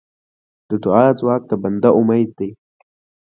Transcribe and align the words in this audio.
د 0.69 0.71
دعا 0.83 1.05
ځواک 1.19 1.41
د 1.47 1.51
بنده 1.63 1.89
امید 1.99 2.29
دی. 2.39 2.49